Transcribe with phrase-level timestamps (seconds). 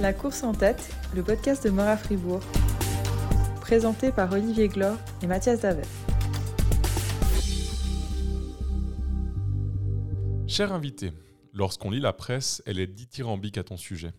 [0.00, 2.40] La course en tête, le podcast de Mora Fribourg,
[3.60, 5.82] présenté par Olivier Glor et Mathias Davet.
[10.46, 11.10] Cher invité,
[11.52, 14.12] lorsqu'on lit la presse, elle est dithyrambique à ton sujet.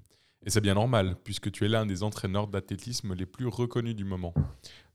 [0.45, 4.03] Et c'est bien normal, puisque tu es l'un des entraîneurs d'athlétisme les plus reconnus du
[4.03, 4.33] moment.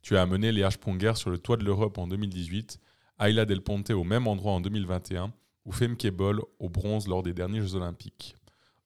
[0.02, 2.78] Tu as amené Léa Sponger sur le toit de l'Europe en 2018,
[3.20, 5.32] Ayla Del Ponte au même endroit en 2021,
[5.64, 8.36] ou Femke Boll au bronze lors des derniers Jeux Olympiques.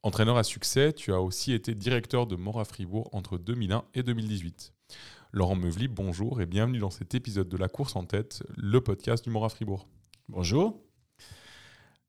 [0.05, 4.73] Entraîneur à succès, tu as aussi été directeur de Mora Fribourg entre 2001 et 2018.
[5.33, 9.25] Laurent Meuvely, bonjour et bienvenue dans cet épisode de La course en tête, le podcast
[9.25, 9.89] du Mora Fribourg.
[10.29, 10.81] Bonjour.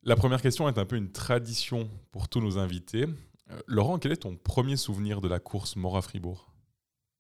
[0.03, 3.07] La première question est un peu une tradition pour tous nos invités.
[3.49, 6.53] Euh, Laurent, quel est ton premier souvenir de la course Mora Fribourg?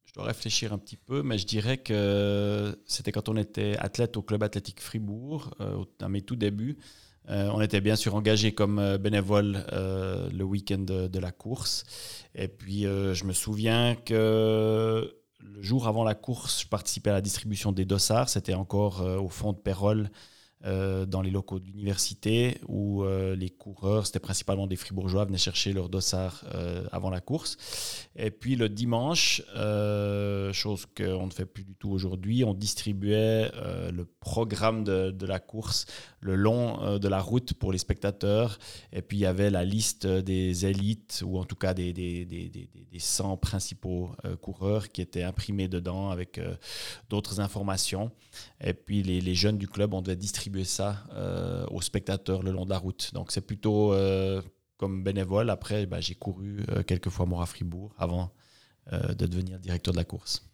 [0.05, 4.17] Je dois réfléchir un petit peu, mais je dirais que c'était quand on était athlète
[4.17, 6.77] au club athlétique Fribourg, euh, dans mes tout débuts.
[7.29, 11.83] Euh, on était bien sûr engagé comme euh, bénévole euh, le week-end de, la course.
[12.33, 17.21] Et puis, je me souviens que le jour avant la course, je participais à la
[17.21, 18.29] distribution des dossards.
[18.29, 20.09] C'était encore au fond de Pérol
[20.65, 25.37] euh, dans les locaux de l'université où euh, les coureurs, c'était principalement des fribourgeois, venaient
[25.37, 28.09] chercher leur dossard euh, avant la course.
[28.17, 29.41] Et puis le dimanche,
[30.51, 33.49] chose qu'on ne fait plus du tout aujourd'hui, on distribuait
[33.91, 35.85] le programme de, la course
[36.19, 38.59] le long de la route pour les spectateurs.
[38.91, 42.25] Et puis il y avait la liste des élites, ou en tout cas des, des,
[42.25, 46.41] des, des 100 principaux coureurs qui étaient imprimés dedans avec
[47.09, 48.11] d'autres informations.
[48.61, 52.51] Et puis les, les jeunes du club, on devait distribuer ça euh, aux spectateurs le
[52.51, 53.11] long de la route.
[53.13, 54.41] Donc c'est plutôt euh,
[54.77, 55.49] comme bénévole.
[55.49, 58.31] Après, bah, j'ai couru euh, quelques fois Mora Fribourg avant
[58.91, 60.49] de devenir directeur de la course.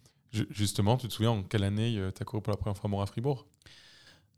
[0.50, 3.06] Justement, tu te souviens en quelle année tu as couru pour la première fois Mora
[3.06, 3.46] Fribourg?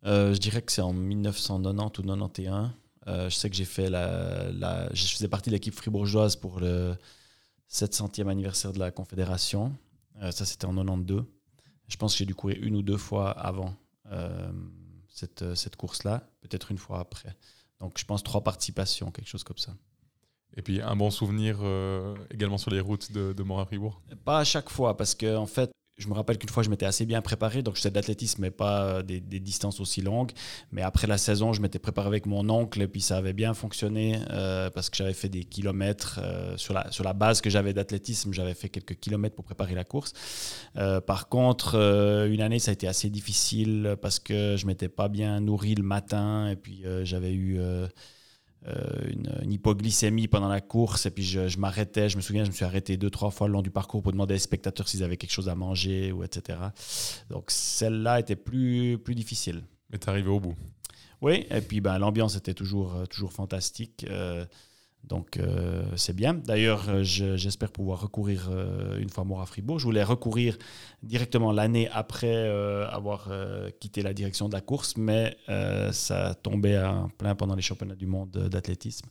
[0.05, 2.71] Je dirais que c'est en 1990 ou 91.
[3.07, 6.95] je sais que j'ai fait la, la, Je faisais partie de l'équipe fribourgeoise pour le
[7.69, 9.75] 700e anniversaire de la Confédération.
[10.21, 11.25] ça, c'était en 92.
[11.89, 13.75] Je pense que j'ai dû courir une ou deux fois avant
[15.19, 17.35] cette, euh, cette course-là, peut-être une fois après.
[17.81, 19.75] Donc je pense trois participations, quelque chose comme ça.
[20.57, 24.45] Et puis un bon souvenir euh, également sur les routes de, de Mora-Fribourg Pas à
[24.45, 27.21] chaque fois, parce qu'en en fait, je me rappelle qu'une fois, je m'étais assez bien
[27.21, 27.63] préparé.
[27.63, 30.31] Donc, je faisais de l'athlétisme, mais pas euh, des, distances aussi longues.
[30.73, 33.53] Mais après la saison, je m'étais préparé avec mon oncle et puis ça avait bien
[33.53, 37.51] fonctionné euh, parce que j'avais fait des kilomètres euh, sur, la, sur la base que
[37.51, 38.33] j'avais d'athlétisme.
[38.33, 40.13] J'avais fait quelques kilomètres pour préparer la course.
[41.07, 41.75] par contre,
[42.31, 45.83] une année, ça a été assez difficile parce que je m'étais pas bien nourri le
[45.83, 47.61] matin et puis j'avais eu
[48.67, 49.11] euh,
[49.43, 52.09] une, hypoglycémie pendant la course et puis je, m'arrêtais.
[52.09, 54.13] Je me souviens, je me suis arrêté deux, trois fois le long du parcours pour
[54.13, 56.59] demander aux spectateurs s'ils avaient quelque chose à manger ou etc.
[57.31, 59.63] Donc celle-là était plus, plus difficile.
[59.91, 60.55] Mais tu arrivé au bout.
[61.21, 64.07] Oui, et puis ben, l'ambiance était toujours, euh, toujours fantastique.
[64.09, 64.45] Euh,
[65.05, 66.35] donc euh, c'est bien.
[66.35, 69.79] D'ailleurs, euh, j'espère pouvoir recourir euh, une fois mort à Fribourg.
[69.79, 70.59] Je voulais recourir
[71.03, 72.49] directement l'année après
[72.91, 73.31] avoir
[73.81, 75.37] quitté la direction de la course, mais
[75.93, 79.09] ça tombait en plein pendant les championnats du monde d'athlétisme.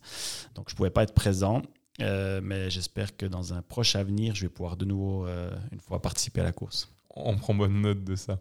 [0.54, 1.62] Donc je ne pouvais pas être présent.
[1.98, 5.26] mais j'espère que dans un proche avenir, je vais pouvoir de nouveau
[5.72, 6.90] une fois participer à la course.
[7.16, 8.38] On prend bonne note de ça.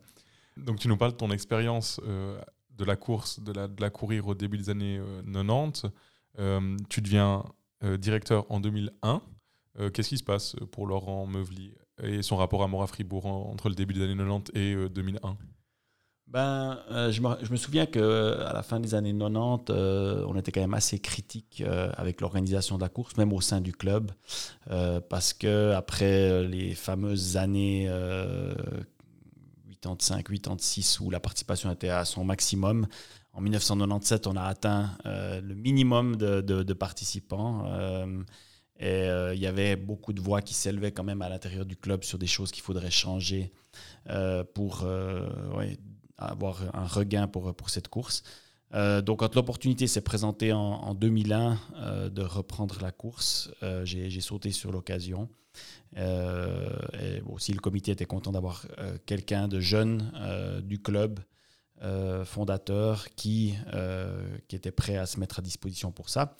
[0.58, 4.28] Donc tu nous parles de ton expérience de la course, de la, de la courir
[4.28, 5.02] au début des années
[5.34, 5.86] 90.
[6.40, 7.44] Euh, tu deviens
[7.84, 9.22] euh, directeur en 2001.
[9.80, 13.70] Euh, qu'est-ce qui se passe pour Laurent Meuvely et son rapport à Mora Fribourg entre
[13.70, 15.36] le début des années 90 et 2001
[16.28, 16.78] ben,
[17.10, 18.02] je, me, souviens qu'à
[18.54, 19.72] la fin des années 90,
[20.28, 21.64] on était quand même assez critique
[21.96, 24.12] avec l'organisation de la course, même au sein du club,
[25.10, 27.90] parce que après les fameuses années
[29.82, 32.88] 85, 86 où la participation était à son maximum,
[33.38, 37.66] en 1997, on a atteint euh, le minimum de, participants.
[37.68, 38.24] Euh,
[38.80, 41.76] et euh, il y avait beaucoup de voix qui s'élevaient quand même à l'intérieur du
[41.78, 43.54] club sur des choses qu'il faudrait changer
[44.56, 44.88] pour
[46.18, 48.24] avoir un regain pour, cette course.
[48.74, 53.52] donc, quand l'opportunité s'est présentée en, 2001 de reprendre la course,
[53.84, 55.30] j'ai sauté sur l'occasion.
[57.28, 58.66] aussi, le comité était content d'avoir
[59.06, 60.12] quelqu'un de jeune
[60.64, 61.20] du club
[61.84, 66.36] euh, fondateur qui, euh, qui était prêt à se mettre à disposition pour ça.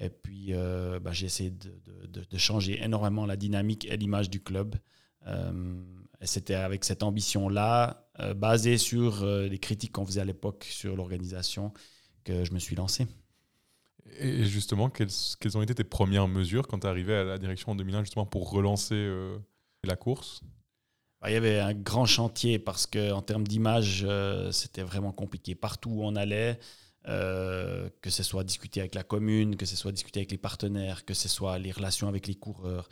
[0.00, 4.76] Et puis, euh, bah, j'ai essayé de, changer énormément la dynamique et l'image du club.
[5.26, 11.72] et c'était avec cette ambition-là, basée sur les critiques qu'on faisait à l'époque sur l'organisation,
[12.24, 13.06] que je me suis lancé.
[14.18, 15.10] Et justement, quelles,
[15.54, 18.50] ont été tes premières mesures quand tu es à la direction en 2001, justement pour
[18.50, 19.10] relancer
[19.84, 20.40] la course?
[21.26, 25.54] Il y avait un grand chantier parce qu'en termes d'image, euh, c'était vraiment compliqué.
[25.54, 26.58] Partout où on allait,
[27.08, 31.04] euh, que ce soit discuter avec la commune, que ce soit discuter avec les partenaires,
[31.04, 32.88] que ce soit les relations avec les coureurs,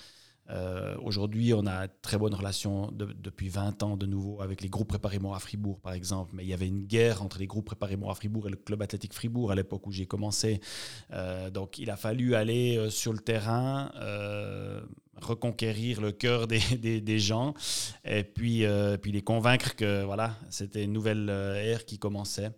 [0.51, 4.89] Euh, aujourd'hui, on a très bonne relation depuis 20 ans de nouveau avec les groupes
[4.89, 6.33] préparés à Fribourg, par exemple.
[6.35, 8.83] Mais il y avait une guerre entre les groupes préparés à Fribourg et le club
[8.83, 10.61] athlétique Fribourg à l'époque où j'ai commencé.
[11.13, 13.91] Euh, donc, il a fallu aller euh, sur le terrain,
[15.17, 17.55] reconquérir le cœur des, des, gens
[18.05, 18.65] et puis,
[19.01, 22.53] puis les convaincre que voilà, c'était une nouvelle ère qui commençait.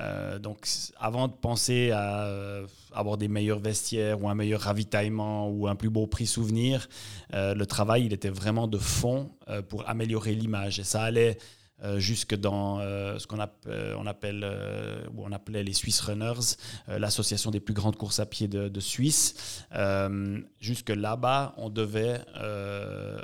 [0.00, 0.66] Euh, donc,
[0.98, 5.76] avant de penser à euh, avoir des meilleurs vestiaires ou un meilleur ravitaillement ou un
[5.76, 6.88] plus beau prix souvenir,
[7.34, 9.30] euh, le travail, il était vraiment de fond
[9.68, 10.78] pour améliorer l'image.
[10.78, 11.36] Et ça allait
[11.96, 13.40] jusque dans ce qu'on
[14.06, 14.46] appelle,
[15.14, 16.56] ou on appelait les Swiss Runners,
[16.86, 19.66] l'association des plus grandes courses à pied de, de Suisse.
[20.60, 22.20] jusque là-bas, on devait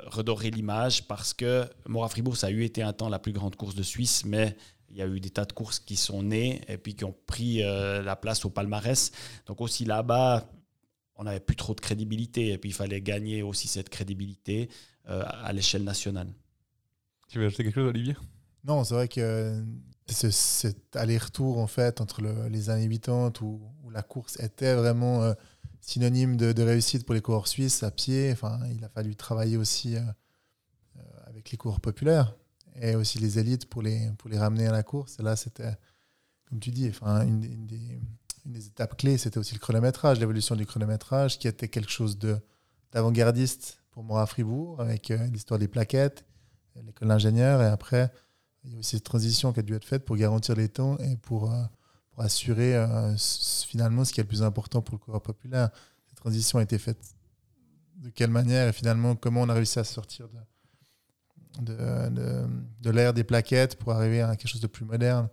[0.07, 3.55] redorer l'image parce que Mora Fribourg, ça a eu été un temps la plus grande
[3.55, 4.57] course de Suisse, mais
[4.91, 7.15] il y a eu des tas de courses qui sont nées et puis qui ont
[7.27, 9.11] pris euh, la place au palmarès.
[9.45, 10.49] Donc aussi là-bas,
[11.15, 14.69] on n'avait plus trop de crédibilité et puis il fallait gagner aussi cette crédibilité
[15.07, 16.29] euh, à l'échelle nationale.
[17.27, 18.15] Tu veux ajouter quelque chose, Olivier?
[18.63, 19.63] Non, c'est vrai que
[20.07, 25.33] cet aller-retour en fait entre les années 80 où, où, la course était vraiment euh,
[25.81, 28.31] synonyme de, réussite pour les coureurs suisses à pied.
[28.31, 29.95] Enfin, il a fallu travailler aussi
[31.27, 32.35] avec les coureurs populaires
[32.81, 35.19] et aussi les élites pour les, pour les ramener à la course.
[35.19, 35.77] Et là, c'était,
[36.47, 41.37] comme tu dis, enfin, une, des, étapes clés, c'était aussi le chronométrage, l'évolution du chronométrage,
[41.37, 42.37] qui était quelque chose de,
[42.91, 46.25] d'avant-gardiste pour moi à Fribourg, avec euh, l'histoire des plaquettes,
[46.83, 47.61] l'école d'ingénieur.
[47.61, 48.11] Et après,
[48.63, 50.97] il y a aussi cette transition qui a dû être faite pour garantir les temps
[50.97, 51.63] et pour, euh,
[52.11, 53.15] pour assurer euh,
[53.67, 55.69] finalement ce qui est le plus important pour le coureur populaire.
[56.07, 57.15] Cette transition a été faite
[57.97, 60.39] de quelle manière et finalement comment on a réussi à sortir de,
[61.61, 62.09] de,
[62.81, 65.29] de, l'ère des plaquettes pour arriver à quelque chose de plus moderne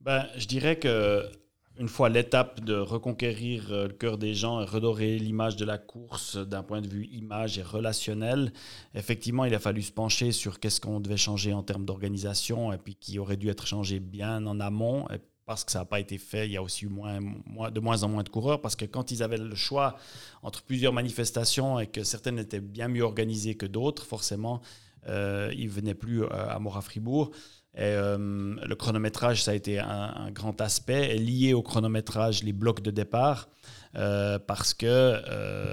[0.00, 1.30] ben, Je dirais que
[1.78, 5.78] une fois l'étape de reconquérir euh, le cœur des gens et redorer l'image de la
[5.78, 8.52] course d'un point de vue image et relationnel,
[8.94, 12.78] effectivement, il a fallu se pencher sur qu'est-ce qu'on devait changer en termes d'organisation et
[12.78, 15.06] puis qui aurait dû être changé bien en amont.
[15.46, 18.02] parce que ça n'a pas été fait, il y a aussi eu moins, de moins
[18.02, 19.96] en moins de coureurs, parce que quand ils avaient le choix
[20.42, 24.60] entre plusieurs manifestations et que certaines étaient bien mieux organisées que d'autres, forcément,
[25.08, 27.30] euh, il venait plus euh, à Mora-Fribourg.
[27.78, 31.14] Euh, le chronométrage, ça a été un, grand aspect.
[31.14, 33.48] Et lié au chronométrage, les blocs de départ,
[33.92, 35.22] parce que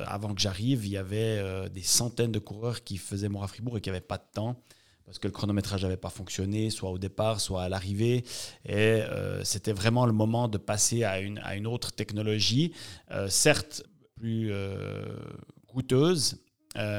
[0.06, 3.90] avant que j'arrive, il y avait des centaines de coureurs qui faisaient Mora-Fribourg et qui
[3.90, 4.62] n'avaient pas de temps
[5.06, 8.24] parce que le chronométrage n'avait pas fonctionné, soit au départ, soit à l'arrivée.
[8.66, 9.02] Et
[9.44, 12.74] c'était vraiment le moment de passer à une, autre technologie,
[13.30, 13.84] certes
[14.16, 14.52] plus
[15.76, 16.45] coûteuse, euh,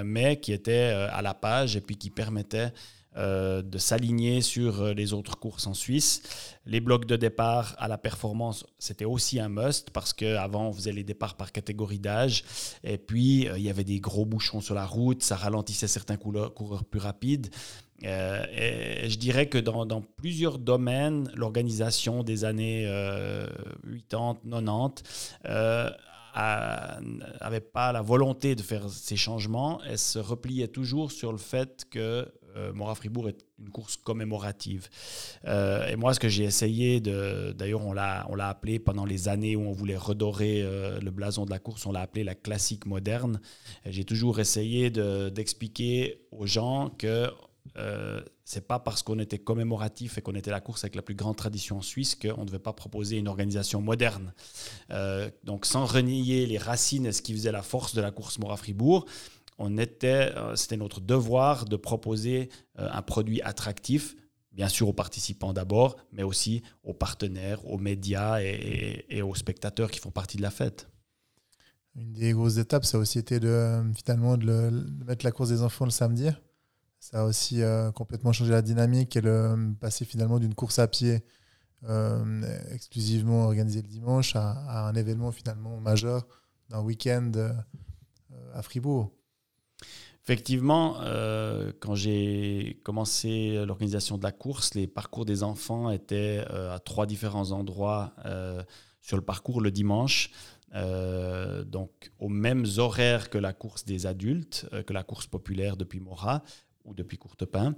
[0.04, 2.72] mais qui était euh, à la page et puis qui permettait
[3.16, 6.22] euh, de s'aligner sur les autres courses en Suisse.
[6.66, 10.92] Les blocs de départ à la performance, c'était aussi un must parce qu'avant, on faisait
[10.92, 12.44] les départs par catégorie d'âge.
[12.84, 16.84] Et puis, il y avait des gros bouchons sur la route, ça ralentissait certains coureurs
[16.84, 17.48] plus rapides.
[18.02, 22.84] et je dirais que dans plusieurs domaines, l'organisation des années
[24.10, 25.02] 80, 90
[26.36, 31.84] n'avait pas la volonté de faire ces changements, elle se repliait toujours sur le fait
[31.90, 34.88] que euh, Mora Fribourg est une course commémorative.
[35.46, 37.52] Euh, et moi, ce que j'ai essayé de.
[37.52, 41.50] D'ailleurs, on l'a, appelé pendant les années où on voulait redorer euh, le blason de
[41.50, 43.40] la course, on l'a appelé la classique moderne.
[43.84, 47.30] j'ai toujours essayé d'expliquer aux gens que
[47.76, 51.14] euh, c'est pas parce qu'on était commémoratif et qu'on était la course avec la plus
[51.14, 54.32] grande tradition Suisse qu'on ne devait pas proposer une organisation moderne.
[54.90, 58.38] Euh, donc sans renier les racines et ce qui faisait la force de la course
[58.38, 59.06] Mora-Fribourg,
[59.58, 64.16] on était, euh, c'était notre devoir de proposer un produit attractif,
[64.52, 69.98] bien sûr aux participants d'abord, mais aussi aux partenaires, aux médias et, aux spectateurs qui
[69.98, 70.88] font partie de la fête.
[71.94, 74.70] Une des grosses étapes, ça a aussi été de, finalement de
[75.06, 76.28] mettre la course des enfants le samedi.
[76.98, 80.78] Ça a aussi euh, complètement changé la dynamique et le euh, passer finalement d'une course
[80.78, 81.22] à pied
[81.88, 86.26] euh, exclusivement organisée le dimanche à, un événement finalement majeur
[86.68, 87.30] d'un week-end
[88.54, 89.12] à Fribourg.
[90.24, 90.96] Effectivement,
[91.78, 97.52] quand j'ai commencé l'organisation de la course, les parcours des enfants étaient à trois différents
[97.52, 98.12] endroits
[99.00, 100.30] sur le parcours le dimanche.
[100.74, 106.42] donc aux mêmes horaires que la course des adultes, que la course populaire depuis Mora,
[106.86, 107.74] ou depuis Courtepin.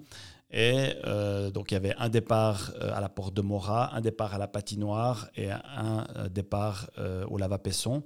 [0.50, 4.00] Et euh, donc il y avait un départ euh, à la porte de Mora, un
[4.00, 6.90] départ à la patinoire et un euh, départ
[7.28, 8.02] au Lava-Pesson.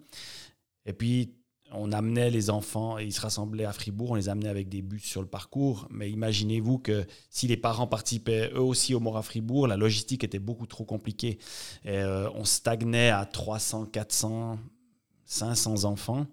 [0.87, 1.35] Et puis
[1.75, 5.05] on amenait les enfants, ils se rassemblaient à Fribourg, on les amenait avec des bus
[5.05, 5.87] sur le parcours.
[5.91, 10.39] Mais imaginez-vous que si les parents participaient eux aussi au Mora Fribourg, la logistique était
[10.39, 11.39] beaucoup trop compliquée.
[11.85, 12.03] Et,
[12.35, 14.59] on stagnait à 300, 400,
[15.25, 16.27] 500 enfants.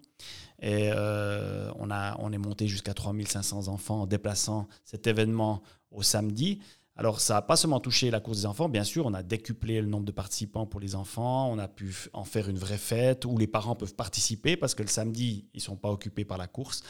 [0.62, 6.60] Et on, a, on est monté jusqu'à 3500 enfants en déplaçant cet événement au samedi.
[7.00, 9.80] Alors, ça n'a pas seulement touché la course des enfants, bien sûr, on a décuplé
[9.80, 13.24] le nombre de participants pour les enfants, on a pu en faire une vraie fête
[13.24, 16.36] où les parents peuvent participer parce que le samedi, ils ne sont pas occupés par
[16.36, 16.82] la course.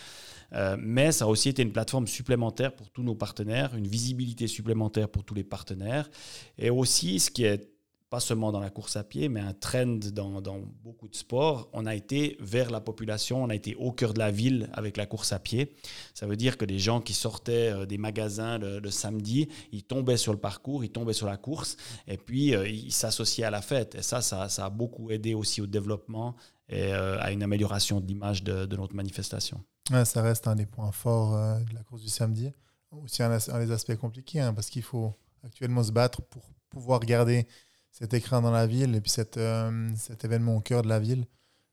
[0.52, 4.48] Euh, mais ça a aussi été une plateforme supplémentaire pour tous nos partenaires, une visibilité
[4.48, 6.10] supplémentaire pour tous les partenaires.
[6.58, 7.70] Et aussi, ce qui est
[8.10, 11.70] pas seulement dans la course à pied, mais un trend dans, beaucoup de sports.
[11.72, 14.96] On a été vers la population, on a été au cœur de la ville avec
[14.96, 15.76] la course à pied.
[16.12, 20.16] Ça veut dire que les gens qui sortaient euh, des magasins le, samedi, ils tombaient
[20.16, 21.76] sur le parcours, ils tombaient sur la course,
[22.08, 23.94] et puis euh, ils s'associaient à la fête.
[23.94, 26.34] Et ça, ça, a beaucoup aidé aussi au développement
[26.68, 29.62] et euh, à une amélioration de l'image de, notre manifestation.
[30.04, 32.50] ça reste un des points forts de la course du samedi.
[32.90, 35.14] Aussi un, des aspects compliqués, hein, parce qu'il faut
[35.44, 37.46] actuellement se battre pour pouvoir garder
[37.90, 41.26] cet écran dans la ville et puis euh, cet événement au cœur de la ville.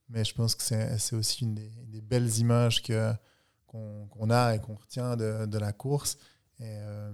[0.10, 5.18] Mais je pense que c'est aussi une des, belles images qu'on a et qu'on retient
[5.18, 6.18] de, de, la course.
[6.60, 7.12] Et, euh,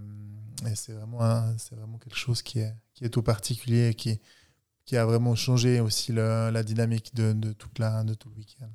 [0.76, 1.18] c'est vraiment,
[1.72, 4.20] vraiment quelque chose qui est, qui est tout particulier et qui,
[4.86, 8.70] qui a vraiment changé aussi la dynamique de, de, toute la, de tout le week-end.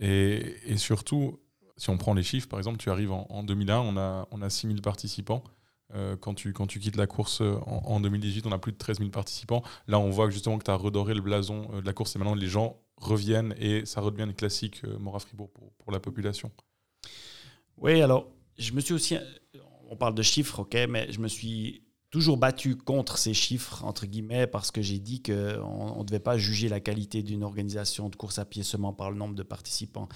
[0.00, 1.38] Et, et, surtout,
[1.76, 4.40] si on prend les chiffres, par exemple, tu arrives en, en 2001, on a, on
[4.40, 5.44] a 6000 participants.
[5.94, 8.78] Euh, quand, tu, quand tu quittes la course euh, en, 2018, on a plus de
[8.78, 9.62] 13 000 participants.
[9.88, 12.18] Là, on voit justement que tu as redoré le blason euh, de la course et
[12.18, 16.50] maintenant les gens reviennent et ça redevient une classique Mora Fribourg pour, pour, la population.
[17.76, 19.16] Oui, alors je me suis aussi.
[19.90, 24.04] On parle de chiffres, ok, mais je me suis toujours battu contre ces chiffres, entre
[24.04, 28.16] guillemets, parce que j'ai dit qu'on ne devait pas juger la qualité d'une organisation de
[28.16, 30.08] course à pied seulement par le nombre de participants.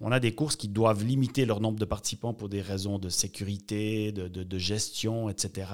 [0.00, 3.10] On a des courses qui doivent limiter leur nombre de participants pour des raisons de
[3.10, 5.68] sécurité, de, gestion, etc.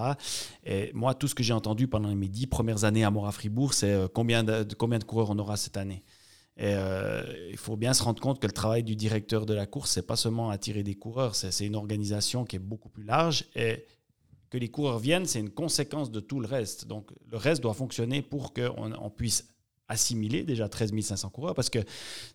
[0.67, 3.93] Et moi, tout ce que j'ai entendu pendant mes dix premières années à Mora-Fribourg, c'est
[3.93, 6.03] euh, combien de, coureurs on aura cette année.
[6.57, 9.67] Et euh, il faut bien se rendre compte que le travail du directeur de la
[9.67, 13.45] course, c'est pas seulement attirer des coureurs, c'est une organisation qui est beaucoup plus large.
[13.55, 13.85] Et
[14.51, 16.87] que les coureurs viennent, c'est une conséquence de tout le reste.
[16.87, 19.49] Donc le reste doit fonctionner pour qu'on on puisse
[19.89, 21.79] assimiler déjà 13 500 coureurs parce que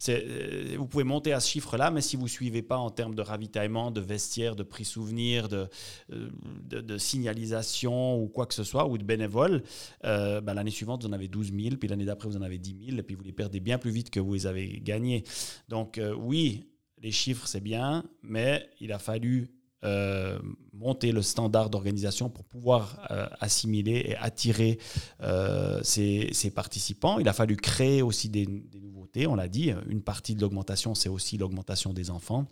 [0.10, 3.14] euh, vous pouvez monter à ce chiffre-là, mais si vous ne suivez pas en termes
[3.14, 5.68] de ravitaillement, de vestiaires, de prix souvenirs, de,
[6.12, 6.30] euh,
[6.66, 9.64] de, signalisation ou quoi que ce soit, ou de bénévoles,
[10.04, 12.58] euh, ben, l'année suivante, vous en avez 12 000, puis l'année d'après, vous en avez
[12.58, 15.24] 10 000, et puis vous les perdez bien plus vite que vous les avez gagnés.
[15.70, 16.66] Donc oui,
[17.02, 19.50] les chiffres, c'est bien, mais il a fallu
[19.84, 20.40] euh,
[20.72, 24.80] monter le standard d'organisation pour pouvoir euh, assimiler et attirer
[25.22, 27.20] euh, ces, participants.
[27.20, 28.48] Il a fallu créer aussi des,
[28.82, 29.72] nouveautés, on l'a dit.
[29.88, 32.48] Une partie de l'augmentation, c'est aussi l'augmentation des enfants.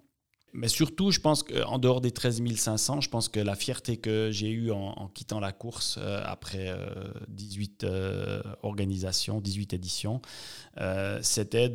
[0.54, 4.30] Mais surtout, je pense qu'en dehors des 13 500, je pense que la fierté que
[4.32, 6.76] j'ai eue en, quittant la course après
[7.30, 7.86] 18
[8.62, 10.22] organisations, 18 éditions,
[11.22, 11.70] c'était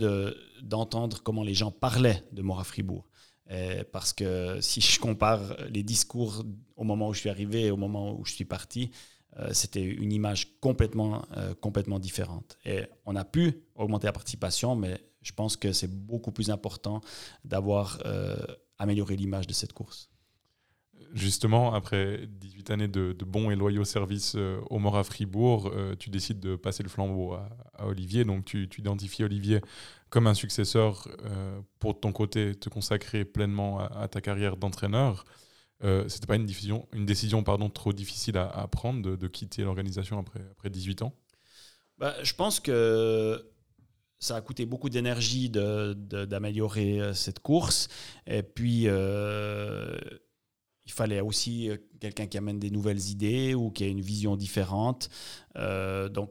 [0.62, 3.06] d'entendre comment les gens parlaient de Mora Fribourg.
[3.50, 6.45] Euh, parce que si je compare les discours
[6.76, 8.91] au moment où je suis arrivé et au moment où je suis parti,
[9.38, 12.59] euh, c'était une image complètement, euh, complètement différente.
[12.65, 17.00] Et on a pu augmenter la participation, mais je pense que c'est beaucoup plus important
[17.45, 18.00] d'avoir
[18.79, 20.09] amélioré l'image de cette course.
[21.12, 24.36] Justement, après 18 années de, bons et loyaux services
[24.70, 28.25] au Mora Fribourg, tu décides de passer le flambeau à, Olivier.
[28.25, 29.60] Donc, tu, identifies Olivier
[30.10, 35.25] comme un successeur euh, pour ton côté te consacrer pleinement à, ta carrière d'entraîneur.
[35.84, 40.18] Euh, C'était pas une décision, une décision pardon, trop difficile à, prendre de, quitter l'organisation
[40.18, 41.14] après, après 18 ans?
[41.98, 43.44] Bah, Je pense que
[44.18, 47.88] ça a coûté beaucoup d'énergie d'améliorer euh, cette course.
[48.26, 49.96] Et puis, euh,
[50.87, 55.11] il fallait aussi quelqu'un qui amène des nouvelles idées ou qui a une vision différente.
[55.55, 56.31] donc,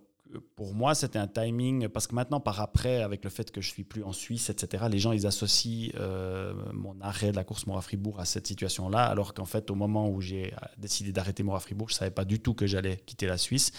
[0.56, 3.70] pour moi, c'était un timing, parce que maintenant, par après, avec le fait que je
[3.70, 7.68] suis plus en Suisse, etc., les gens, ils associent euh, mon arrêt de la course
[7.68, 11.96] Mora-Fribourg à cette situation-là, alors qu'en fait, au moment où j'ai décidé d'arrêter Mora-Fribourg, je
[11.96, 13.72] ne savais pas du tout que j'allais quitter la Suisse.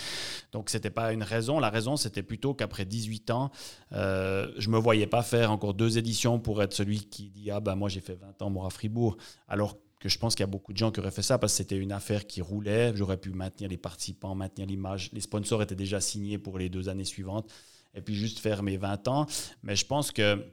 [0.53, 1.59] Donc, ce n'était pas une raison.
[1.59, 3.51] La raison, c'était plutôt qu'après 18 ans,
[3.93, 7.51] euh, je ne me voyais pas faire encore deux éditions pour être celui qui dit
[7.53, 9.17] «Ah ben moi, j'ai fait 20 ans Mora-Fribourg»,
[9.49, 11.53] alors que je pense qu'il y a beaucoup de gens qui auraient fait ça parce
[11.53, 12.93] que c'était une affaire qui roulait.
[12.95, 15.11] J'aurais pu maintenir les participants, maintenir l'image.
[15.13, 17.51] Les sponsors étaient déjà signés pour les deux années suivantes.
[17.95, 19.27] Et puis juste faire mes 20 ans.
[19.63, 20.45] Mais je pense que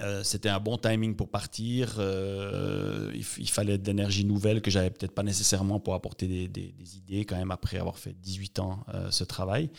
[0.00, 1.96] euh, c'était un bon timing pour partir.
[1.98, 7.24] Euh, il, fallait de l'énergie nouvelle que j'avais peut-être pas nécessairement pour apporter des, idées
[7.24, 9.70] quand même après avoir fait 18 ans euh, ce travail.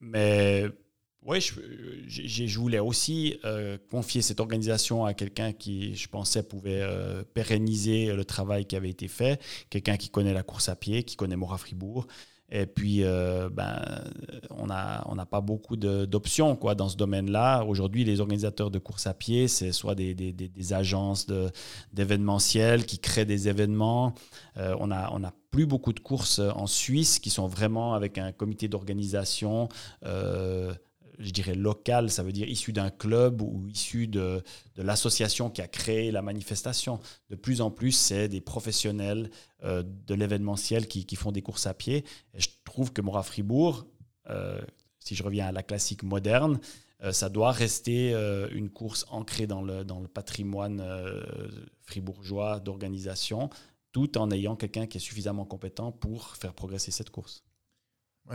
[0.00, 0.66] mais
[1.26, 1.56] oui, je,
[2.08, 8.14] je, voulais aussi euh, confier cette organisation à quelqu'un qui, je pensais, pouvait euh, pérenniser
[8.14, 11.36] le travail qui avait été fait, quelqu'un qui connaît la course à pied, qui connaît
[11.36, 12.06] Mora Fribourg.
[12.52, 13.80] Et puis, euh, ben,
[14.50, 17.62] on n'a on pas beaucoup d'options dans ce domaine-là.
[17.64, 21.28] Aujourd'hui, les organisateurs de courses à pied, c'est soit des, des, agences
[21.92, 24.14] d'événementiel qui créent des événements.
[24.56, 28.18] Euh, on n'a on a plus beaucoup de courses en Suisse qui sont vraiment avec
[28.18, 29.68] un comité d'organisation.
[31.20, 34.42] Je dirais local, ça veut dire issu d'un club ou issu de,
[34.76, 36.98] l'association qui a créé la manifestation.
[37.28, 39.30] De plus en plus, c'est des professionnels
[39.62, 42.04] euh, de l'événementiel qui, qui, font des courses à pied.
[42.34, 43.86] Je trouve que Mora Fribourg,
[44.30, 44.60] euh,
[44.98, 46.58] si je reviens à la classique moderne,
[47.02, 48.12] euh, ça doit rester
[48.52, 50.82] une course ancrée dans le patrimoine
[51.82, 53.50] fribourgeois d'organisation,
[53.92, 57.44] tout en ayant quelqu'un qui est suffisamment compétent pour faire progresser cette course.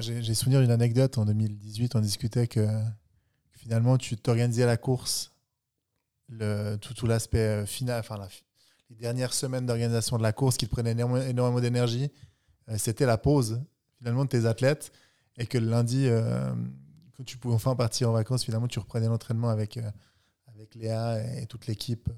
[0.02, 1.96] J'ai souvenir d'une anecdote en 2018.
[1.96, 2.68] On discutait que,
[3.54, 5.32] finalement, tu t'organisais la course,
[6.82, 8.20] tout, l'aspect euh, final, enfin,
[8.90, 12.12] les dernières semaines d'organisation de la course qui te prenaient énormément, d'énergie.
[12.70, 13.62] Euh, c'était la pause,
[13.98, 14.92] finalement, de tes athlètes.
[15.38, 16.54] Et que le lundi, euh,
[17.16, 19.80] quand tu pouvais enfin partir en vacances, finalement, tu reprenais l'entraînement avec,
[20.48, 22.10] avec Léa et toute l'équipe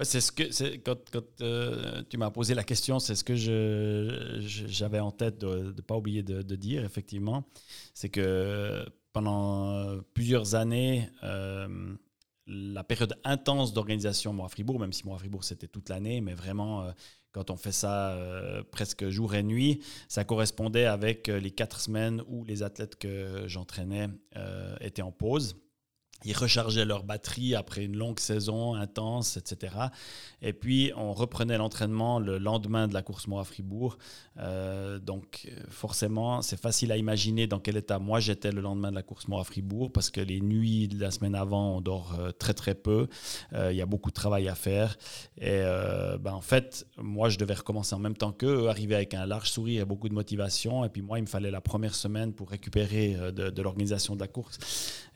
[0.00, 0.96] c'est ce que quand,
[1.42, 5.96] euh, tu m'as posé la question, c'est ce que j'avais en tête de ne pas
[5.96, 7.44] oublier de, dire, effectivement.
[7.94, 11.94] C'est que pendant plusieurs années, euh,
[12.46, 16.34] la période intense d'organisation à Fribourg, même si moi à Fribourg c'était toute l'année, mais
[16.34, 16.92] vraiment euh,
[17.32, 18.18] quand on fait ça
[18.72, 24.08] presque jour et nuit, ça correspondait avec les quatre semaines où les athlètes que j'entraînais
[24.82, 25.56] étaient en pause
[26.24, 29.74] ils rechargeaient leur batterie après une longue saison intense, etc.
[30.40, 33.98] Et puis, on reprenait l'entraînement le lendemain de la course moi à Fribourg.
[34.38, 38.96] Euh, donc, forcément, c'est facile à imaginer dans quel état moi j'étais le lendemain de
[38.96, 42.16] la course moi à Fribourg, parce que les nuits de la semaine avant, on dort
[42.18, 43.08] euh, très très peu.
[43.52, 44.96] Euh, il y a beaucoup de travail à faire.
[45.40, 45.62] Et
[46.20, 49.50] ben, en fait, moi, je devais recommencer en même temps qu'eux, arriver avec un large
[49.50, 50.84] sourire et beaucoup de motivation.
[50.84, 54.20] Et puis, moi, il me fallait la première semaine pour récupérer de, de l'organisation de
[54.20, 54.58] la course.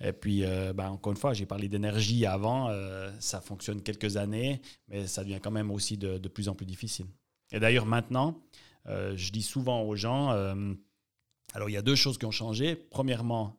[0.00, 0.44] Et puis,
[0.75, 5.22] ben, encore une fois, j'ai parlé d'énergie avant, euh, ça fonctionne quelques années, mais ça
[5.22, 7.06] devient quand même aussi de, plus en plus difficile.
[7.52, 8.42] Et d'ailleurs, maintenant,
[8.87, 10.72] euh, je dis souvent aux gens, euh,
[11.52, 12.76] alors il y a deux choses qui ont changé.
[12.76, 13.59] Premièrement,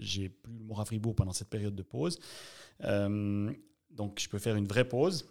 [0.00, 2.18] j'ai plus le Mora Fribourg pendant cette période de pause,
[2.80, 5.30] donc je peux faire une vraie pause.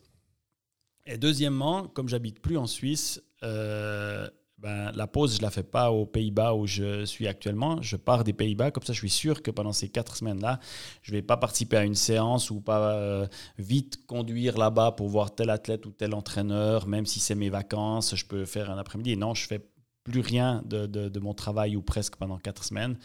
[1.05, 3.21] Et deuxièmement, comme j'habite plus en Suisse,
[4.61, 7.81] ben, la pause, je ne la fais pas aux Pays-Bas où je suis actuellement.
[7.81, 10.59] Je pars des Pays-Bas, comme ça je suis sûr que pendant ces quatre semaines-là,
[11.01, 15.09] je ne vais pas participer à une séance ou pas euh, vite conduire là-bas pour
[15.09, 18.77] voir tel athlète ou tel entraîneur, même si c'est mes vacances, je peux faire un
[18.77, 19.17] après-midi.
[19.17, 19.65] Non, je fais
[20.03, 22.97] plus rien de, de, mon travail ou presque pendant quatre semaines.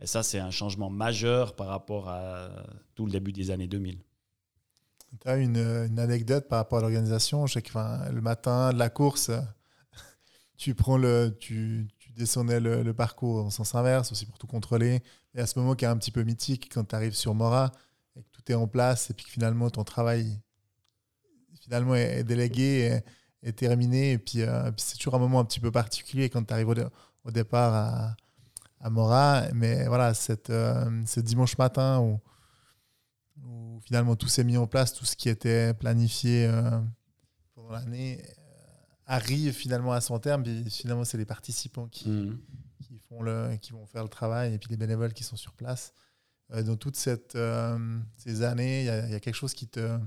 [0.00, 2.48] Et ça, c'est un changement majeur par rapport à
[2.96, 3.98] tout le début des années 2000.
[5.20, 7.46] Tu as une, anecdote par rapport à l'organisation?
[7.46, 7.72] Je sais que
[8.12, 9.30] le matin de la course,
[10.56, 15.02] tu prends le, tu, tu descendais le, parcours en sens inverse aussi pour tout contrôler.
[15.34, 17.72] Et à ce moment qui est un petit peu mythique, quand tu arrives sur Mora
[18.16, 20.40] et que tout est en place et puis que finalement ton travail
[21.60, 23.00] finalement est, délégué
[23.44, 24.12] est terminé.
[24.12, 27.30] Et puis, euh, c'est toujours un moment un petit peu particulier quand tu arrives au,
[27.30, 28.16] départ à,
[28.80, 29.44] à, Mora.
[29.54, 32.20] Mais voilà, cette, euh, ce dimanche matin où,
[33.82, 36.80] finalement tout s'est mis en place, tout ce qui était planifié euh,
[37.54, 38.22] pendant l'année
[39.06, 40.42] arrive finalement à son terme.
[40.42, 42.38] Puis finalement, c'est les participants qui, mm.
[42.82, 45.52] qui, font le, qui vont faire le travail et puis les bénévoles qui sont sur
[45.52, 45.92] place.
[46.52, 47.78] Euh, dans toutes cette, euh,
[48.18, 49.98] ces années, il y, a quelque chose qui te.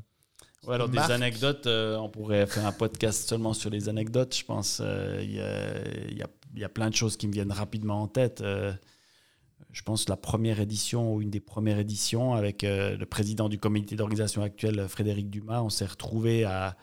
[0.66, 4.44] Ouais, alors des anecdotes, euh, on pourrait faire un podcast seulement sur les anecdotes, je
[4.44, 4.82] pense.
[5.22, 8.44] Il y, y, y, a plein de choses qui me viennent rapidement en tête.
[8.44, 13.96] je pense la première édition ou une des premières éditions avec le président du comité
[13.96, 16.76] d'organisation actuel, Frédéric Dumas, on s'est retrouvé à,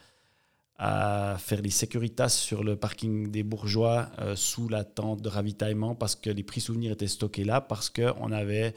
[0.77, 5.95] à faire les sécuritas sur le parking des bourgeois euh, sous la tente de ravitaillement
[5.95, 8.75] parce que les prix souvenirs étaient stockés là, parce qu'on avait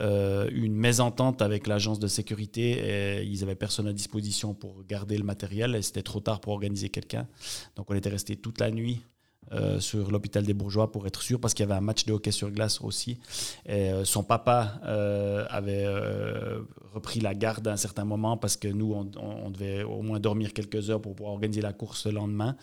[0.00, 5.18] euh, une mésentente avec l'agence de sécurité et ils avaient personne à disposition pour garder
[5.18, 7.26] le matériel et c'était trop tard pour organiser quelqu'un.
[7.76, 9.02] Donc on était resté toute la nuit
[9.54, 12.12] euh, sur l'hôpital des Bourgeois pour être sûr, parce qu'il y avait un match de
[12.12, 13.18] hockey sur glace aussi.
[13.68, 15.86] Euh, son papa euh, avait
[16.94, 20.54] repris la garde à un certain moment parce que nous, on, devait au moins dormir
[20.54, 22.56] quelques heures pour pouvoir organiser la course le lendemain,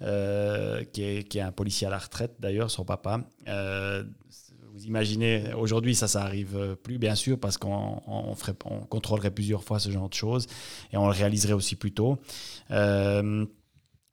[0.00, 3.20] qui est, qui, est, un policier à la retraite d'ailleurs, son papa.
[3.46, 9.62] vous imaginez, aujourd'hui, ça, ça arrive plus, bien sûr, parce qu'on on, on contrôlerait plusieurs
[9.62, 10.46] fois ce genre de choses
[10.92, 12.18] et on le réaliserait aussi plus tôt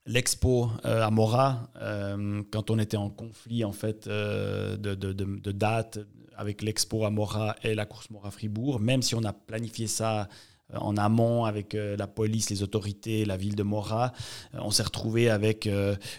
[0.08, 5.52] l'expo euh, à Mora, euh, quand on était en conflit en fait euh, de, de,
[5.52, 6.00] date
[6.36, 10.28] avec l'expo à Mora et la course Mora Fribourg, même si on a planifié ça
[10.74, 14.12] en amont avec la police, les autorités, la ville de Mora.
[14.54, 15.68] on s'est retrouvé avec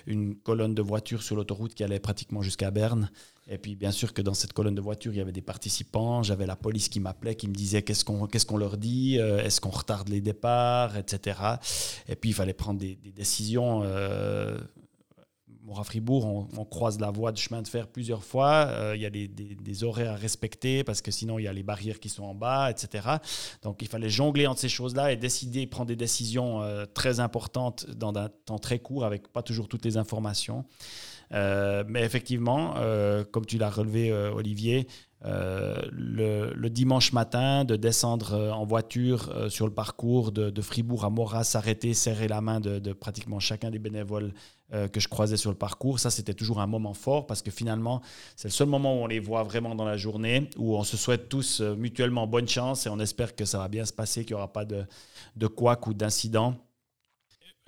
[0.07, 3.11] une colonne de voitures sur l'autoroute qui allait pratiquement jusqu'à Berne.
[3.51, 6.23] Et puis, bien sûr que dans cette colonne de voitures, il y avait des participants.
[6.23, 10.09] J'avais la police qui m'appelait, qui me disait qu'est-ce qu'on leur dit, est-ce qu'on retarde
[10.09, 11.39] les départs, etc.
[12.09, 13.81] Et puis, il fallait prendre des, décisions.
[13.85, 14.59] Euh,
[15.77, 18.69] à Fribourg, on, croise la voie de chemin de fer plusieurs fois.
[18.71, 21.63] Euh, il y a des, horaires à respecter parce que sinon, il y a les
[21.63, 23.09] barrières qui sont en bas, etc.
[23.63, 27.89] Donc, il fallait jongler entre ces choses-là et décider, prendre des décisions euh, très importantes
[27.91, 30.65] dans un temps très court avec pas toujours toutes les informations.
[31.33, 32.75] Euh, mais effectivement,
[33.31, 34.87] comme tu l'as relevé, Olivier,
[35.23, 41.95] le, dimanche matin, de descendre en voiture sur le parcours de, Fribourg à Morat, s'arrêter,
[41.95, 44.33] serrer la main de, pratiquement chacun des bénévoles
[44.75, 45.99] euh, que je croisais sur le parcours.
[45.99, 48.03] Ça, c'était toujours un moment fort parce que finalement,
[48.37, 50.99] c'est le seul moment où on les voit vraiment dans la journée, où on se
[50.99, 54.27] souhaite tous euh, mutuellement bonne chance et on espère que ça va bien se passer,
[54.27, 54.85] qu'il n'y aura pas de,
[55.37, 55.49] de
[55.87, 56.55] ou d'incident.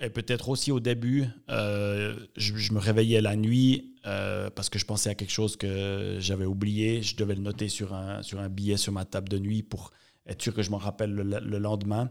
[0.03, 5.11] Et peut-être aussi au début, euh, je, me réveillais la nuit parce que je pensais
[5.11, 7.03] à quelque chose que j'avais oublié.
[7.03, 9.91] Je devais le noter sur un, sur un billet sur ma table de nuit pour
[10.25, 12.09] être sûr que je m'en rappelle le lendemain.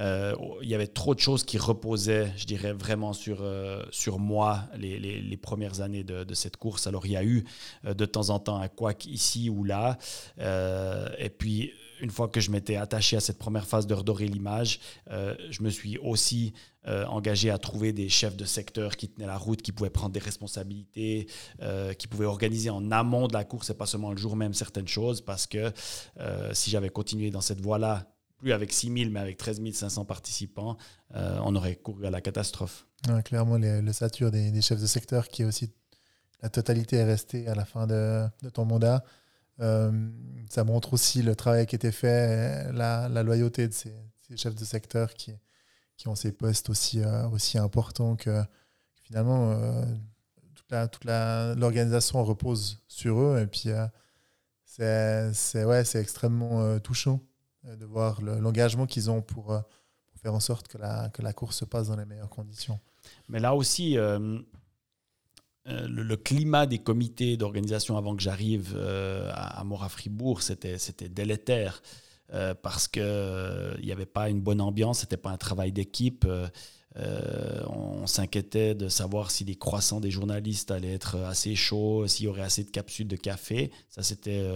[0.00, 4.18] Euh, il y avait trop de choses qui reposaient, je dirais, vraiment sur, euh, sur
[4.18, 6.86] moi les, les, premières années de, cette course.
[6.86, 7.44] Alors, il y a eu
[7.84, 9.98] euh, de temps en temps un couac ici ou là.
[10.38, 14.80] et puis, une fois que je m'étais attaché à cette première phase de redorer l'image,
[15.08, 16.52] je me suis aussi
[16.84, 20.20] engagé à trouver des chefs de secteur qui tenaient la route, qui pouvaient prendre des
[20.20, 21.26] responsabilités,
[21.98, 24.88] qui pouvaient organiser en amont de la course et pas seulement le jour même certaines
[24.88, 25.72] choses, parce que
[26.52, 28.06] si j'avais continué dans cette voie-là,
[28.38, 30.76] plus avec 6 000, mais avec 13 500 participants,
[31.14, 32.86] euh, on aurait couru à la catastrophe.
[33.24, 35.72] clairement, le sature des, chefs de secteur, qui est aussi
[36.40, 39.02] la totalité est restée à la fin de, ton mandat.
[39.60, 40.10] Euh,
[40.48, 43.94] ça montre aussi le travail qui a été fait, la, loyauté de ces,
[44.36, 45.34] chefs de secteur qui,
[46.06, 48.42] ont ces postes aussi, euh, aussi importants que,
[49.02, 49.54] finalement
[50.90, 53.40] toute l'organisation repose sur eux.
[53.40, 53.70] Et puis,
[54.64, 57.20] c'est ouais, extrêmement touchant
[57.64, 59.60] euh, de voir l'engagement qu'ils ont pour, euh,
[60.06, 62.78] pour, faire en sorte que la, que la course se passe dans les meilleures conditions.
[63.28, 63.96] Mais là aussi,
[65.66, 71.82] euh, le, climat des comités d'organisation avant que j'arrive à, à Mora-Fribourg, c'était délétère.
[72.62, 73.02] parce qu'il
[73.82, 76.26] n'y avait pas une bonne ambiance, c'était pas un travail d'équipe.
[76.96, 82.28] on s'inquiétait de savoir si les croissants des journalistes allaient être assez chauds, s'il y
[82.28, 83.70] aurait assez de capsules de café.
[83.88, 84.46] Ça, c'était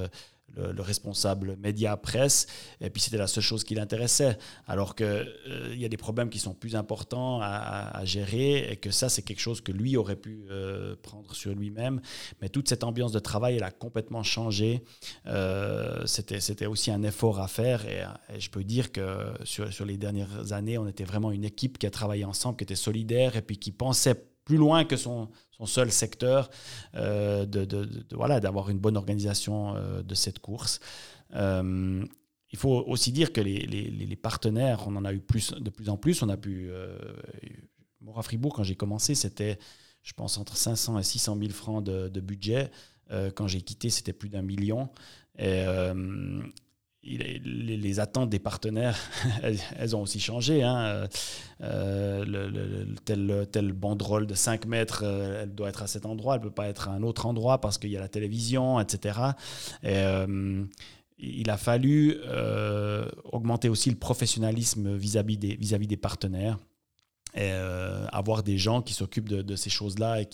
[0.57, 2.47] le, responsable média presse,
[2.81, 4.39] et puis c'était la seule chose qui l'intéressait.
[4.67, 8.91] Alors qu'il euh, y a des problèmes qui sont plus importants à, gérer, et que
[8.91, 12.01] ça, c'est quelque chose que lui aurait pu euh, prendre sur lui-même.
[12.41, 14.83] Mais toute cette ambiance de travail, elle a complètement changé.
[15.27, 18.03] Euh, c'était aussi un effort à faire, et,
[18.39, 21.87] je peux dire que sur, sur les dernières années, on était vraiment une équipe qui
[21.87, 25.29] a travaillé ensemble, qui était solidaire, et puis qui pensait plus loin que son,
[25.65, 26.51] seul secteur,
[26.97, 30.81] euh, de, voilà, d'avoir une bonne organisation euh, de cette course.
[31.35, 32.05] Euh,
[32.51, 35.97] il faut aussi dire que les, partenaires, on en a eu plus, de plus en
[35.97, 36.23] plus.
[36.23, 36.71] On a pu.
[38.03, 39.59] Mora Fribourg, quand j'ai commencé, c'était,
[40.03, 42.71] je pense, entre 500 et 600 000 francs de, de budget.
[43.35, 44.91] quand j'ai quitté, c'était plus d'un million.
[45.39, 45.65] Et,
[47.05, 48.99] les, attentes des partenaires,
[49.43, 50.63] elles, ont aussi changé.
[50.63, 51.09] Hein.
[51.61, 56.35] Euh, le, tel, tel, banderole de 5 mètres, euh, elle doit être à cet endroit,
[56.35, 58.81] elle ne peut pas être à un autre endroit parce qu'il y a la télévision,
[58.81, 59.19] etc.
[59.83, 60.65] Et, euh,
[61.25, 62.19] il a fallu
[63.31, 66.59] augmenter aussi le professionnalisme vis-à-vis des, vis -vis des partenaires
[67.37, 67.53] et
[68.13, 70.29] avoir des gens qui s'occupent de, ces choses-là et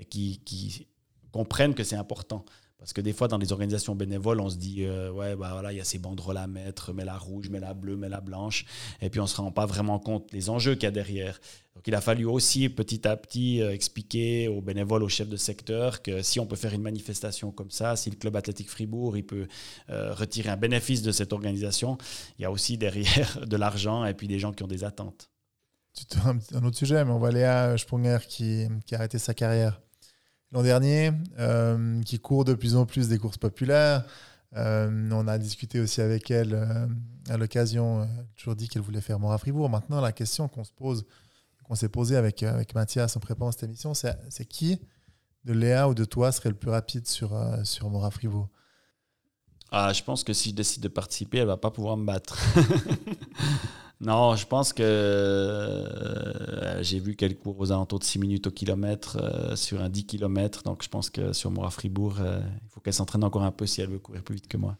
[0.00, 0.88] et qui, qui
[1.30, 2.44] comprennent que c'est important.
[2.78, 5.72] Parce que des fois, dans les organisations bénévoles, on se dit, euh, ouais, bah voilà,
[5.72, 8.20] il y a ces banderoles à mettre, mets la rouge, mets la bleue, mets la
[8.20, 8.66] blanche.
[9.02, 11.40] Et puis, on ne se rend pas vraiment compte des enjeux qu'il y a derrière.
[11.74, 15.36] Donc, il a fallu aussi, petit à petit, euh, expliquer aux bénévoles, aux chefs de
[15.36, 19.16] secteur, que si on peut faire une manifestation comme ça, si le Club Athlétique Fribourg,
[19.16, 19.48] il peut
[19.90, 21.98] euh, retirer un bénéfice de cette organisation,
[22.38, 25.30] il y a aussi derrière de l'argent et puis des gens qui ont des attentes.
[26.24, 29.80] Un, autre sujet, mais on va aller à Sprunger qui a arrêté sa carrière
[30.52, 34.04] l'an dernier, euh, qui court de plus en plus des courses populaires.
[34.56, 36.86] Euh, on a discuté aussi avec elle euh,
[37.28, 39.68] à l'occasion, toujours dit qu'elle voulait faire Mora Fribourg.
[39.68, 41.04] Maintenant, la question qu'on se pose,
[41.64, 44.80] qu'on s'est posée avec, avec Mathias en préparant cette émission, c'est qui
[45.44, 48.48] de Léa ou de toi serait le plus rapide sur, sur Mora Fribourg?
[49.70, 52.38] Ah, Je pense que si je décide de participer, elle va pas pouvoir me battre.
[54.00, 58.50] Non, je pense que euh, j'ai vu qu'elle court aux alentours de 6 minutes au
[58.50, 60.62] kilomètre euh, sur un 10 km.
[60.62, 63.50] Donc je pense que sur moi à Fribourg, euh, il faut qu'elle s'entraîne encore un
[63.50, 64.76] peu si elle veut courir plus vite que moi.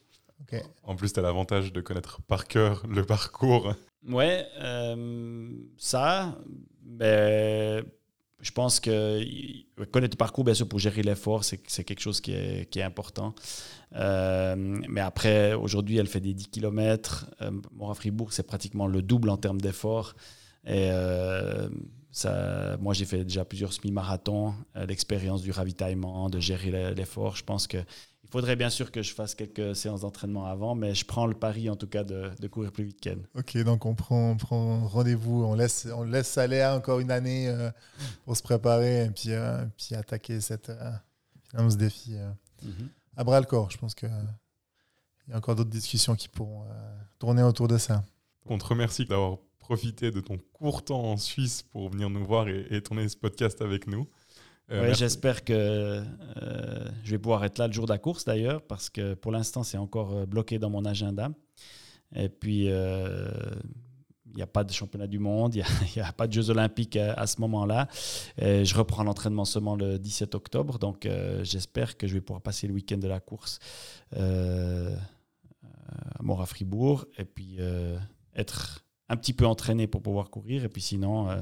[0.84, 3.74] En plus, tu as l'avantage de connaître par cœur le parcours.
[4.08, 6.38] Ouais, euh, ça,
[6.82, 7.84] ben,
[8.40, 9.20] je pense que
[9.90, 13.34] connaître le parcours, bien sûr, pour gérer l'effort, c'est quelque chose qui est, important.
[13.96, 17.28] Euh, mais après, aujourd'hui, elle fait des 10 km.
[17.72, 20.14] Mora Fribourg, c'est pratiquement le double en termes d'effort.
[20.66, 21.68] Et euh,
[22.10, 27.36] ça, moi, j'ai fait déjà plusieurs semi-marathons, euh, l'expérience du ravitaillement, de gérer le- l'effort.
[27.36, 27.78] Je pense que
[28.24, 31.32] il faudrait bien sûr que je fasse quelques séances d'entraînement avant, mais je prends le
[31.34, 33.26] pari en tout cas de, de courir plus vite qu'elle.
[33.34, 37.48] Ok, donc on prend, on prend rendez-vous, on laisse, on laisse aller encore une année
[37.48, 37.70] euh,
[38.26, 40.90] pour se préparer et puis, euh, puis attaquer cette, euh,
[41.48, 42.30] finalement, ce défi euh,
[43.16, 43.70] à bras le corps.
[43.70, 44.10] Je pense qu'il
[45.28, 46.66] y a encore d'autres discussions qui pourront euh,
[47.18, 48.04] tourner autour de ça.
[48.44, 52.48] On te remercie d'avoir profité de ton court temps en Suisse pour venir nous voir
[52.48, 54.08] et, et tourner ce podcast avec nous.
[54.70, 55.00] Euh, merci.
[55.00, 58.88] J'espère que euh, je vais pouvoir être là le jour de la course d'ailleurs, parce
[58.88, 61.28] que pour l'instant, c'est encore euh, bloqué dans mon agenda.
[62.16, 63.28] Et puis, euh,
[64.30, 65.62] il n'y a pas de championnat du monde, il
[65.96, 67.88] n'y a, pas de Jeux olympiques à, à ce moment-là.
[68.38, 71.06] Je reprends l'entraînement seulement le 17 octobre, donc
[71.42, 73.58] j'espère que je vais pouvoir passer le week-end de la course
[74.14, 74.22] à
[76.22, 77.58] Mora Fribourg et puis
[78.34, 80.64] être un petit peu entraîné pour pouvoir courir.
[80.64, 81.40] Et puis sinon, euh,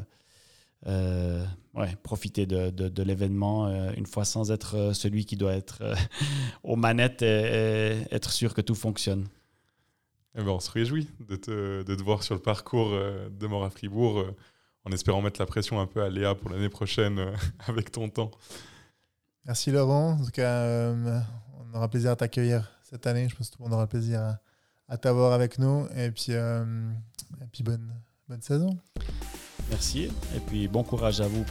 [0.86, 5.54] euh, ouais, profiter de, de- de l'événement euh, une fois sans être celui qui doit
[5.54, 5.94] être euh,
[6.62, 7.26] aux manettes et,
[8.06, 9.26] et être sûr que tout fonctionne.
[10.38, 13.70] Eh ben, on se réjouit de te, de te voir sur le parcours de Mora
[13.70, 14.22] Fribourg,
[14.84, 17.32] en espérant mettre la pression un peu à Léa pour l'année prochaine
[17.66, 18.30] avec ton temps.
[19.46, 20.10] Merci Laurent.
[20.20, 23.28] En tout cas, on aura plaisir à t'accueillir cette année.
[23.30, 24.38] Je pense que tout le monde aura plaisir à,
[24.88, 25.86] à t'avoir avec nous.
[25.96, 26.64] Et puis, euh,
[28.28, 28.76] bonne saison.
[29.70, 31.44] Merci et puis bon courage à vous